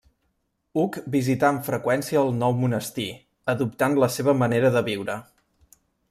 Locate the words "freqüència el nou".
1.67-2.55